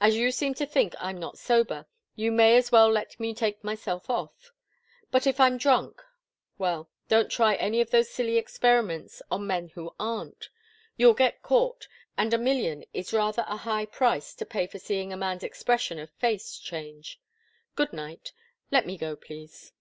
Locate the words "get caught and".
11.12-12.32